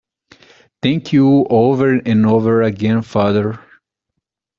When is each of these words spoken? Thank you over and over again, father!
Thank 0.81 1.13
you 1.13 1.45
over 1.51 1.91
and 1.93 2.25
over 2.25 2.63
again, 2.63 3.03
father! 3.03 3.59